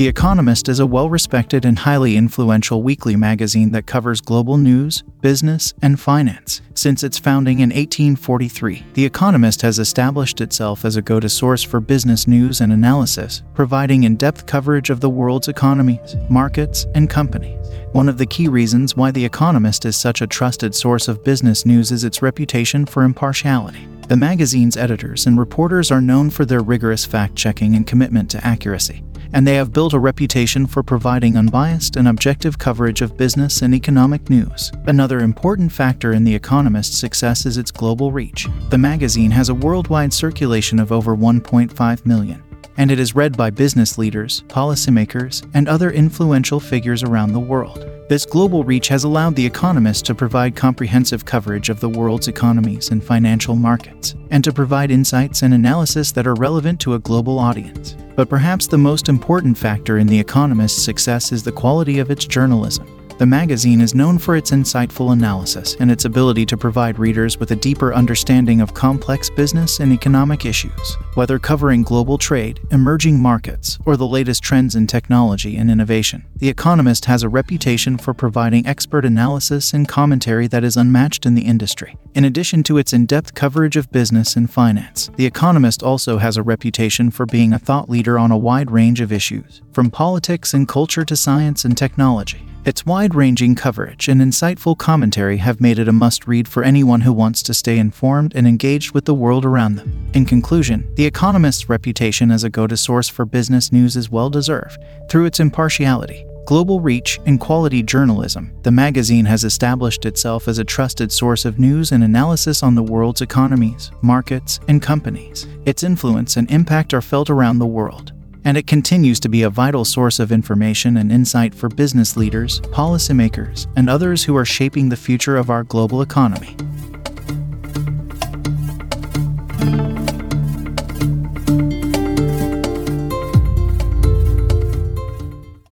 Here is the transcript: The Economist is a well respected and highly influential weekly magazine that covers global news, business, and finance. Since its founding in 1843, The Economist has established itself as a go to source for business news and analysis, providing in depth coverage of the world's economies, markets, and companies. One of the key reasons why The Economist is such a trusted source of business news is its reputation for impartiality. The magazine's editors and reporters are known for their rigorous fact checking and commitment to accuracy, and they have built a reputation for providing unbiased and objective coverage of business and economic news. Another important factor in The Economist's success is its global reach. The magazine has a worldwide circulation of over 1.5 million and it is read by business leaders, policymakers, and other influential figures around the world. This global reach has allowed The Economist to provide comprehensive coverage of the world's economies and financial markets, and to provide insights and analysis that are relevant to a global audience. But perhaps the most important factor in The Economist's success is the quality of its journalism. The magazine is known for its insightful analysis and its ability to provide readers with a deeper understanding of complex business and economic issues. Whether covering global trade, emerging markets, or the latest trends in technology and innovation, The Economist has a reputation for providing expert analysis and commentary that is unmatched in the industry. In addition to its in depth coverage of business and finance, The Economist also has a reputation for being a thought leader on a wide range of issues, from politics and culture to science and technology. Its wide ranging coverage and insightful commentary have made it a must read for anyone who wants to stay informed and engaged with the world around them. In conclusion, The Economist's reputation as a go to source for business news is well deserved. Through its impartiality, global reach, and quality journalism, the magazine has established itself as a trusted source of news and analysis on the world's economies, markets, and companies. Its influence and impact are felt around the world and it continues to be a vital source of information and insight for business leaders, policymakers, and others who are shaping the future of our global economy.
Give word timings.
The 0.00 0.08
Economist 0.08 0.70
is 0.70 0.80
a 0.80 0.86
well 0.86 1.10
respected 1.10 1.66
and 1.66 1.78
highly 1.78 2.16
influential 2.16 2.82
weekly 2.82 3.16
magazine 3.16 3.70
that 3.72 3.84
covers 3.84 4.22
global 4.22 4.56
news, 4.56 5.02
business, 5.20 5.74
and 5.82 6.00
finance. 6.00 6.62
Since 6.72 7.04
its 7.04 7.18
founding 7.18 7.58
in 7.58 7.68
1843, 7.68 8.82
The 8.94 9.04
Economist 9.04 9.60
has 9.60 9.78
established 9.78 10.40
itself 10.40 10.86
as 10.86 10.96
a 10.96 11.02
go 11.02 11.20
to 11.20 11.28
source 11.28 11.62
for 11.62 11.80
business 11.80 12.26
news 12.26 12.62
and 12.62 12.72
analysis, 12.72 13.42
providing 13.52 14.04
in 14.04 14.16
depth 14.16 14.46
coverage 14.46 14.88
of 14.88 15.00
the 15.00 15.10
world's 15.10 15.48
economies, 15.48 16.16
markets, 16.30 16.86
and 16.94 17.10
companies. 17.10 17.58
One 17.92 18.08
of 18.08 18.16
the 18.16 18.24
key 18.24 18.48
reasons 18.48 18.96
why 18.96 19.10
The 19.10 19.26
Economist 19.26 19.84
is 19.84 19.96
such 19.96 20.22
a 20.22 20.26
trusted 20.26 20.74
source 20.74 21.08
of 21.08 21.22
business 21.24 21.66
news 21.66 21.92
is 21.92 22.04
its 22.04 22.22
reputation 22.22 22.86
for 22.86 23.02
impartiality. 23.02 23.86
The 24.08 24.16
magazine's 24.16 24.78
editors 24.78 25.26
and 25.26 25.38
reporters 25.38 25.92
are 25.92 26.00
known 26.00 26.30
for 26.30 26.46
their 26.46 26.62
rigorous 26.62 27.04
fact 27.04 27.36
checking 27.36 27.76
and 27.76 27.86
commitment 27.86 28.30
to 28.30 28.44
accuracy, 28.44 29.04
and 29.32 29.46
they 29.46 29.54
have 29.54 29.72
built 29.72 29.92
a 29.92 29.98
reputation 29.98 30.66
for 30.66 30.82
providing 30.82 31.36
unbiased 31.36 31.96
and 31.96 32.08
objective 32.08 32.58
coverage 32.58 33.00
of 33.00 33.16
business 33.16 33.62
and 33.62 33.74
economic 33.74 34.28
news. 34.28 34.72
Another 34.86 35.20
important 35.20 35.72
factor 35.72 36.12
in 36.12 36.24
The 36.24 36.34
Economist's 36.34 36.98
success 36.98 37.46
is 37.46 37.58
its 37.58 37.70
global 37.70 38.12
reach. 38.12 38.48
The 38.68 38.78
magazine 38.78 39.30
has 39.30 39.48
a 39.48 39.54
worldwide 39.54 40.12
circulation 40.12 40.78
of 40.78 40.92
over 40.92 41.16
1.5 41.16 42.06
million 42.06 42.42
and 42.76 42.90
it 42.90 42.98
is 42.98 43.14
read 43.14 43.36
by 43.36 43.50
business 43.50 43.98
leaders, 43.98 44.42
policymakers, 44.48 45.48
and 45.54 45.68
other 45.68 45.90
influential 45.90 46.60
figures 46.60 47.02
around 47.02 47.32
the 47.32 47.40
world. 47.40 47.86
This 48.08 48.26
global 48.26 48.64
reach 48.64 48.88
has 48.88 49.04
allowed 49.04 49.36
The 49.36 49.46
Economist 49.46 50.04
to 50.06 50.14
provide 50.14 50.56
comprehensive 50.56 51.24
coverage 51.24 51.68
of 51.68 51.78
the 51.80 51.88
world's 51.88 52.28
economies 52.28 52.90
and 52.90 53.04
financial 53.04 53.54
markets, 53.54 54.14
and 54.30 54.42
to 54.44 54.52
provide 54.52 54.90
insights 54.90 55.42
and 55.42 55.54
analysis 55.54 56.10
that 56.12 56.26
are 56.26 56.34
relevant 56.34 56.80
to 56.80 56.94
a 56.94 56.98
global 56.98 57.38
audience. 57.38 57.96
But 58.16 58.28
perhaps 58.28 58.66
the 58.66 58.78
most 58.78 59.08
important 59.08 59.56
factor 59.56 59.98
in 59.98 60.06
The 60.06 60.18
Economist's 60.18 60.82
success 60.82 61.32
is 61.32 61.42
the 61.42 61.52
quality 61.52 62.00
of 62.00 62.10
its 62.10 62.24
journalism. 62.24 62.86
The 63.20 63.26
magazine 63.26 63.82
is 63.82 63.94
known 63.94 64.16
for 64.16 64.34
its 64.34 64.50
insightful 64.50 65.12
analysis 65.12 65.76
and 65.78 65.90
its 65.90 66.06
ability 66.06 66.46
to 66.46 66.56
provide 66.56 66.98
readers 66.98 67.36
with 67.36 67.50
a 67.50 67.56
deeper 67.56 67.92
understanding 67.92 68.62
of 68.62 68.72
complex 68.72 69.28
business 69.28 69.78
and 69.78 69.92
economic 69.92 70.46
issues. 70.46 70.96
Whether 71.16 71.38
covering 71.38 71.82
global 71.82 72.16
trade, 72.16 72.60
emerging 72.70 73.20
markets, 73.20 73.78
or 73.84 73.98
the 73.98 74.06
latest 74.06 74.42
trends 74.42 74.74
in 74.74 74.86
technology 74.86 75.58
and 75.58 75.70
innovation, 75.70 76.24
The 76.36 76.48
Economist 76.48 77.04
has 77.04 77.22
a 77.22 77.28
reputation 77.28 77.98
for 77.98 78.14
providing 78.14 78.66
expert 78.66 79.04
analysis 79.04 79.74
and 79.74 79.86
commentary 79.86 80.46
that 80.46 80.64
is 80.64 80.78
unmatched 80.78 81.26
in 81.26 81.34
the 81.34 81.44
industry. 81.44 81.98
In 82.14 82.24
addition 82.24 82.62
to 82.62 82.78
its 82.78 82.94
in 82.94 83.04
depth 83.04 83.34
coverage 83.34 83.76
of 83.76 83.92
business 83.92 84.34
and 84.34 84.50
finance, 84.50 85.10
The 85.16 85.26
Economist 85.26 85.82
also 85.82 86.16
has 86.16 86.38
a 86.38 86.42
reputation 86.42 87.10
for 87.10 87.26
being 87.26 87.52
a 87.52 87.58
thought 87.58 87.90
leader 87.90 88.18
on 88.18 88.30
a 88.30 88.38
wide 88.38 88.70
range 88.70 89.02
of 89.02 89.12
issues, 89.12 89.60
from 89.72 89.90
politics 89.90 90.54
and 90.54 90.66
culture 90.66 91.04
to 91.04 91.14
science 91.14 91.66
and 91.66 91.76
technology. 91.76 92.46
Its 92.62 92.84
wide 92.84 93.14
ranging 93.14 93.54
coverage 93.54 94.06
and 94.06 94.20
insightful 94.20 94.76
commentary 94.76 95.38
have 95.38 95.62
made 95.62 95.78
it 95.78 95.88
a 95.88 95.92
must 95.92 96.26
read 96.26 96.46
for 96.46 96.62
anyone 96.62 97.00
who 97.00 97.12
wants 97.12 97.42
to 97.42 97.54
stay 97.54 97.78
informed 97.78 98.34
and 98.34 98.46
engaged 98.46 98.92
with 98.92 99.06
the 99.06 99.14
world 99.14 99.46
around 99.46 99.76
them. 99.76 100.06
In 100.12 100.26
conclusion, 100.26 100.86
The 100.94 101.06
Economist's 101.06 101.70
reputation 101.70 102.30
as 102.30 102.44
a 102.44 102.50
go 102.50 102.66
to 102.66 102.76
source 102.76 103.08
for 103.08 103.24
business 103.24 103.72
news 103.72 103.96
is 103.96 104.10
well 104.10 104.28
deserved. 104.28 104.78
Through 105.08 105.24
its 105.24 105.40
impartiality, 105.40 106.26
global 106.44 106.80
reach, 106.80 107.18
and 107.24 107.40
quality 107.40 107.82
journalism, 107.82 108.52
the 108.62 108.70
magazine 108.70 109.24
has 109.24 109.42
established 109.42 110.04
itself 110.04 110.46
as 110.46 110.58
a 110.58 110.64
trusted 110.64 111.10
source 111.10 111.46
of 111.46 111.58
news 111.58 111.92
and 111.92 112.04
analysis 112.04 112.62
on 112.62 112.74
the 112.74 112.82
world's 112.82 113.22
economies, 113.22 113.90
markets, 114.02 114.60
and 114.68 114.82
companies. 114.82 115.46
Its 115.64 115.82
influence 115.82 116.36
and 116.36 116.50
impact 116.50 116.92
are 116.92 117.00
felt 117.00 117.30
around 117.30 117.58
the 117.58 117.66
world 117.66 118.12
and 118.44 118.56
it 118.56 118.66
continues 118.66 119.20
to 119.20 119.28
be 119.28 119.42
a 119.42 119.50
vital 119.50 119.84
source 119.84 120.18
of 120.18 120.32
information 120.32 120.96
and 120.96 121.12
insight 121.12 121.54
for 121.54 121.68
business 121.68 122.16
leaders, 122.16 122.60
policymakers, 122.60 123.66
and 123.76 123.88
others 123.88 124.24
who 124.24 124.36
are 124.36 124.44
shaping 124.44 124.88
the 124.88 124.96
future 124.96 125.36
of 125.36 125.50
our 125.50 125.64
global 125.64 126.02
economy. 126.02 126.56